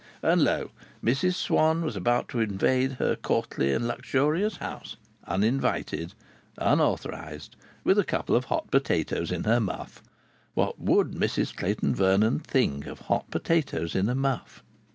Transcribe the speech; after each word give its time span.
And 0.23 0.43
lo! 0.43 0.71
Mrs 1.03 1.35
Swann 1.35 1.83
was 1.85 1.95
about 1.95 2.27
to 2.29 2.39
invade 2.39 2.93
her 2.93 3.15
courtly 3.15 3.71
and 3.71 3.87
luxurious 3.87 4.55
house, 4.57 4.95
uninvited, 5.27 6.15
unauthorized, 6.57 7.55
with 7.83 7.99
a 7.99 8.03
couple 8.03 8.35
of 8.35 8.45
hot 8.45 8.71
potatoes 8.71 9.31
in 9.31 9.43
her 9.43 9.59
muff. 9.59 10.01
What 10.55 10.79
would 10.79 11.11
Mrs 11.11 11.55
Clayton 11.55 11.93
Vernon 11.93 12.39
think 12.39 12.87
of 12.87 13.01
hot 13.01 13.29
potatoes 13.29 13.93
in 13.93 14.09
a 14.09 14.15
muff? 14.15 14.63